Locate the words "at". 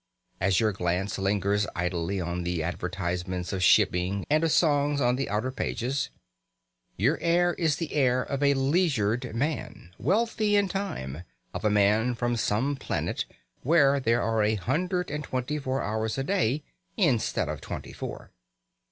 2.23-2.43